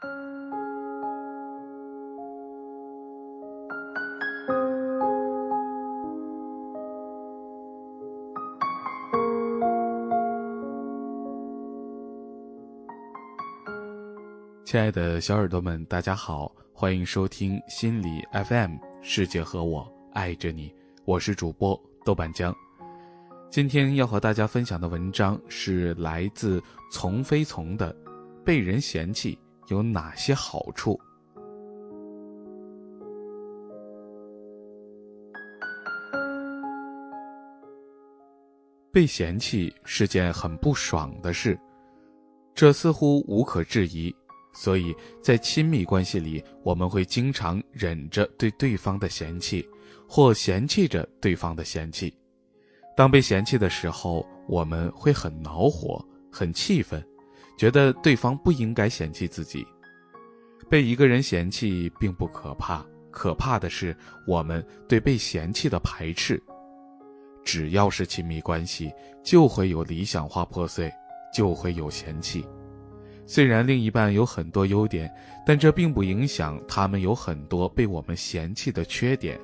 [0.00, 0.08] 亲
[14.78, 20.72] 爱的小耳朵们，大家好，欢迎收听心理 FM，世界和我爱着你，
[21.06, 22.54] 我是主播豆瓣酱。
[23.50, 26.62] 今天要和大家分享的文章是来自
[26.92, 27.92] 从飞从的，
[28.44, 29.36] 《被人嫌弃
[29.68, 30.92] 有哪些好处》。
[38.90, 41.56] 被嫌弃是件很不爽的事，
[42.54, 44.14] 这似乎无可置疑。
[44.54, 44.92] 所以
[45.22, 49.64] 在亲密关系里，我们会经常忍着对对方的嫌弃，
[50.08, 52.12] 或嫌弃着对方的嫌弃。
[52.96, 57.06] 当被嫌弃的时候，我们会很恼火、很气愤，
[57.58, 59.66] 觉得对方不应该嫌弃自己。
[60.70, 63.94] 被一个人嫌弃并不可怕，可怕的是
[64.26, 66.42] 我们对被嫌弃的排斥。
[67.44, 68.92] 只要是亲密关系，
[69.24, 70.92] 就会有理想化破碎，
[71.34, 72.46] 就会有嫌弃。
[73.26, 75.10] 虽然另一半有很多优点，
[75.44, 79.40] 但这并不影响他们有很多被我们嫌弃的缺点。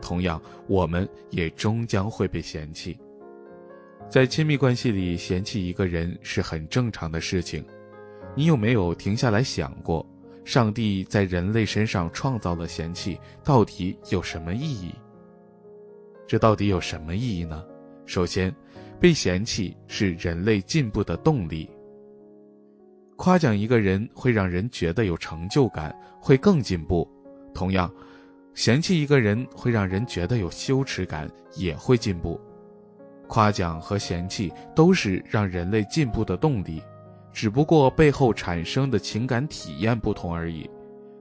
[0.00, 2.96] 同样，我们也终将会被嫌弃。
[4.10, 7.62] 在亲密关系里，嫌弃一个人是很正常的事情。
[8.34, 10.04] 你有没有停下来想过，
[10.46, 14.94] 上帝在人类身上创造了嫌弃，到底有什么意义？
[16.26, 17.62] 这到底有什么意义呢？
[18.06, 18.54] 首先，
[18.98, 21.68] 被嫌弃是人类进步的动力。
[23.16, 27.06] 夸奖一个人会让人觉得有成就感，会更进步；
[27.52, 27.92] 同样，
[28.54, 32.40] 嫌弃一个人会让人觉得有羞耻感，也会进步。
[33.38, 36.82] 夸奖和嫌弃都是让人类进步的动力，
[37.32, 40.68] 只不过背后产生的情感体验不同而已。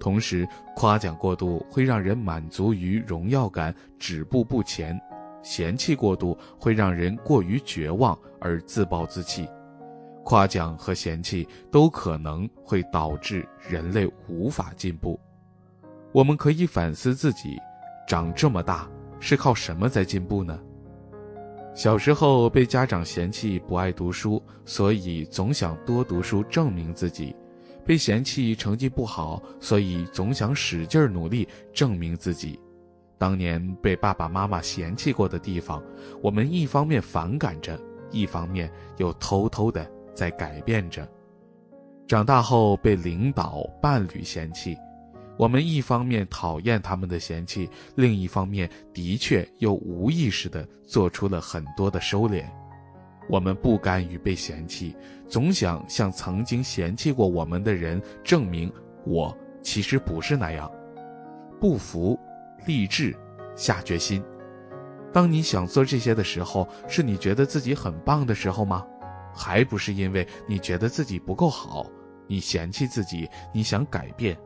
[0.00, 4.96] 同时，夸奖过度会让人满足于荣耀感，止步不前；
[5.42, 9.46] 嫌弃过度会让人过于绝望而自暴自弃。
[10.24, 15.20] 夸奖和嫌弃都可能会导致人类无法进步。
[16.12, 17.58] 我们可以反思自己，
[18.06, 18.88] 长这么大
[19.20, 20.58] 是靠什么在进步呢？
[21.78, 27.32] 小时候被家长嫌弃不爱读书，所以总想多读书证明自己；
[27.86, 32.58] 被嫌弃成绩不好，所以总想使劲努力证明自己。
[33.16, 35.80] 当年被爸爸妈妈嫌弃过的地方，
[36.20, 39.88] 我们一方面反感着，一方面又偷偷的。
[40.12, 41.08] 在改变着，
[42.08, 44.76] 长大后被领导、伴侣嫌弃，
[45.38, 52.44] 我们一方面讨厌他们的嫌弃，另一方面的确又无意识地做出了很多的收敛。
[53.30, 54.96] 我们不甘于被嫌弃，
[55.28, 58.72] 总想向曾经嫌弃过我们的人证明
[59.06, 60.68] 我其实不是那样。
[61.60, 62.18] 不服，
[62.66, 63.14] 励志，
[63.54, 64.20] 下决心。
[65.12, 68.84] 当你想做这些的时候，是你觉得自己很棒的时候吗？
[69.32, 71.86] 还不是因为你觉得自己不够好，
[72.26, 74.36] 你嫌弃自己，你想改变。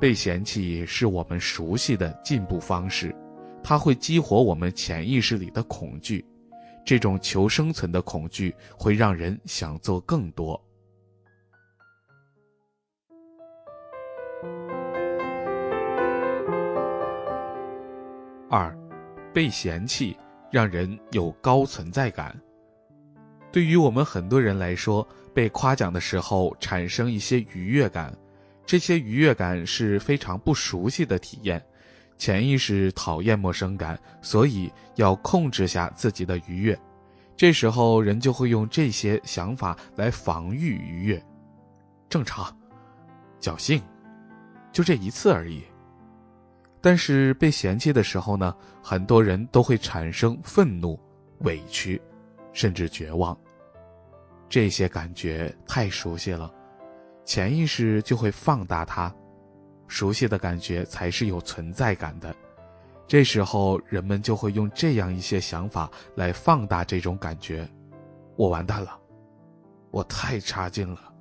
[0.00, 3.14] 被嫌弃是我们熟悉的进步方式，
[3.62, 6.24] 它会激活我们潜意识里的恐惧，
[6.84, 10.60] 这种求生存的恐惧会让人想做更多。
[18.48, 18.74] 二，
[19.34, 20.16] 被嫌弃
[20.50, 22.34] 让人有高存在感。
[23.50, 28.16] 对于我们很多人来说，被夸奖的时候产生一些愉悦感，
[28.68, 31.64] 这些愉悦感是非常不熟悉的体验，
[32.18, 36.78] 潜意识讨厌陌生感，所以要控制下自己的愉悦。
[37.34, 41.24] 这时候人就会用这些想法来防御愉悦，
[42.10, 42.54] 正常，
[43.40, 43.82] 侥幸，
[44.70, 45.64] 就这一次而已。
[46.82, 51.00] 但是被嫌弃的时候呢，很多人都会产生愤怒、
[51.38, 51.98] 委屈。
[52.54, 53.38] 甚至绝望。
[54.48, 56.52] 这些感觉太熟悉了，
[57.28, 59.14] 潜意识就会放大它。
[59.86, 62.34] 熟悉的感觉才是有存在感的。
[63.06, 67.68] 这时候，人们就会用这样一些想法来放大这种感觉：
[68.34, 68.98] 我完蛋了，
[69.90, 71.12] 我太差劲了，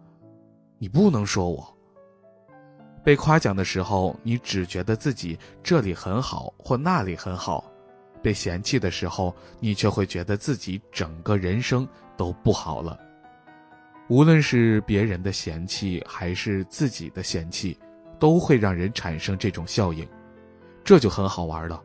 [0.77, 1.77] 你不能说我。
[3.03, 7.69] 被夸奖的时候，你只觉得自己这里很好或那里很好。
[8.21, 12.97] 被嫌弃的时候，你却会觉得自己整个人生都不好了。
[14.09, 17.77] 无论是别人的嫌弃还是自己的嫌弃，
[18.17, 20.07] 都会让人产生这种效应，
[20.83, 21.81] 这就很好玩了。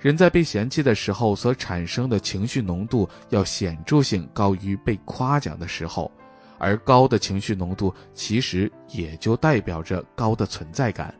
[0.00, 6.10] 人在被嫌弃的时候所产生的情绪浓度要显著性高于被夸奖的时候，
[6.58, 11.14] 而高的情绪浓度其实也就代表着高的存在感，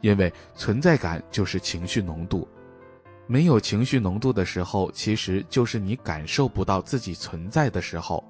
[0.00, 2.48] 因为存在感就是情绪浓度。
[3.26, 8.24] 没有情绪浓度的时候，其实就是你感受不到自己存在的时候，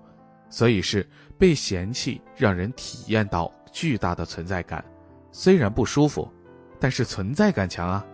[0.52, 1.04] 所以是
[1.38, 4.84] 被嫌弃让人体验到巨大的存在感，
[5.32, 6.30] 虽然不舒服，
[6.78, 8.04] 但是存在感强啊。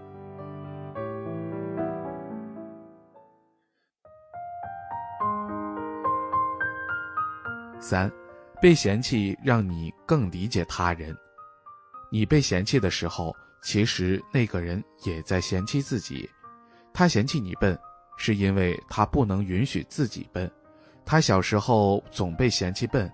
[7.81, 8.11] 三，
[8.63, 11.17] 被嫌弃让你更理解他人。
[12.13, 16.31] 你被嫌弃的时候，其实那个人也在嫌弃自己。
[16.95, 17.77] 他嫌弃你笨，
[18.17, 20.49] 是因为他不能允许自己笨。
[21.11, 23.11] 他小时候总被嫌弃笨。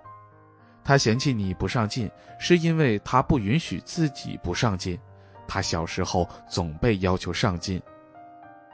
[0.83, 2.11] 他嫌弃你不上进，
[2.41, 4.99] 是因为他不允许自己不上进。
[5.47, 7.81] 他小时候总被要求上进。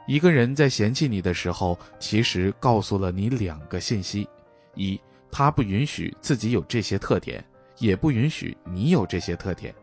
[0.07, 4.27] 一个人在嫌弃你的时候，其实告诉了你两个信息：
[4.73, 4.99] 一。
[5.31, 7.45] 他不允许自己有这些特点，
[7.77, 9.73] 也不允许你有这些特点。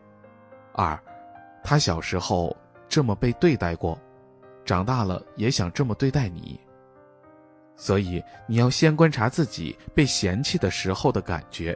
[0.73, 1.01] 二，
[1.63, 2.55] 他小时候
[2.89, 3.97] 这么被对待过，
[4.65, 6.59] 长大了也想这么对待你。
[7.79, 11.75] 所以你要先观察自己被嫌弃的时候的感觉，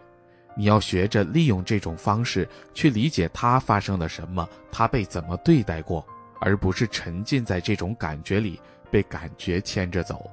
[0.56, 6.06] 你要学着利用这种方式去理解他发生了什么，他被怎么对待过，
[6.42, 8.60] 而不是沉浸在这种感觉里
[8.92, 10.30] 被感觉牵着走。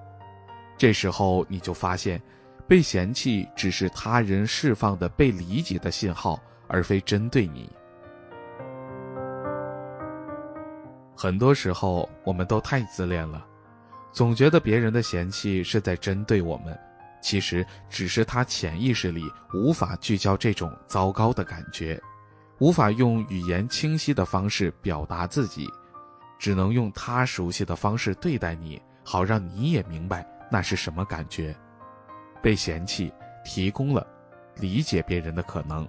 [0.77, 2.21] 这时候你就发现。
[2.69, 7.69] 被嫌弃只是他人释放的被理解的信号，而非针对你。
[11.17, 13.45] 很多时候，我们都太自恋了，
[14.13, 16.79] 总觉得别人的嫌弃是在针对我们，
[17.23, 19.23] 其实只是他潜意识里
[19.55, 22.01] 无法聚焦这种糟糕的感觉，
[22.59, 25.69] 无法用语言清晰的方式表达自己，
[26.39, 31.55] 只能用他熟悉的方式对待你，好让你也明白那是什么感觉。
[32.43, 33.13] 被嫌弃，
[33.45, 34.07] 提供了
[34.57, 35.87] 理解别人的可能。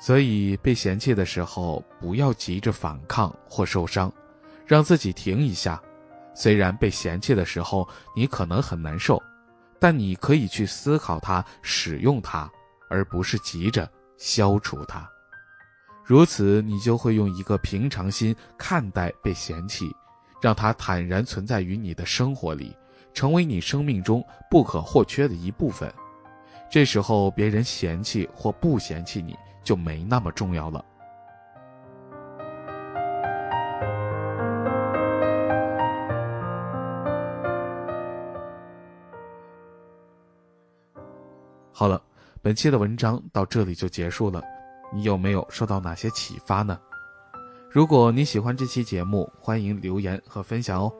[0.00, 4.12] 所以，被嫌弃的时候，不要急着反抗或受伤，
[4.66, 5.80] 让自己停一下。
[6.34, 9.20] 虽然被嫌弃的时候，你可能很难受，
[9.80, 12.50] 但你可以去思考它，使用它，
[12.88, 15.08] 而不是急着消除它。
[16.04, 19.90] 如此，你就会用一个平常心看待被嫌弃。
[20.40, 22.72] 让它坦然存在于你的生活里，
[23.12, 25.92] 成为你生命中不可或缺的一部分。
[26.70, 29.36] 这时候，别人嫌弃或不嫌弃你
[29.68, 30.82] 就没那么重要了。
[41.70, 42.00] 好了，
[42.40, 44.42] 本期的文章到这里就结束了。
[44.90, 46.80] 你有没有受到哪些启发呢？
[47.70, 50.90] 如果你喜欢这期节目，欢迎留言和分享哦。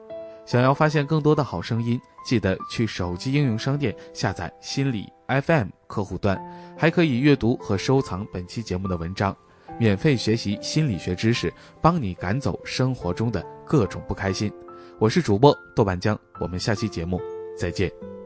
[0.45, 6.37] 想要发现更多的好声音，记得去手机应用商店下载心理 FM 客户端，
[6.77, 9.35] 还可以阅读和收藏本期节目的文章，
[9.77, 14.51] 免费学习心理学知识，帮你赶走生活中的各种不开心。
[14.97, 17.21] 我是主播豆瓣酱，我们下期节目
[17.57, 18.18] 再见。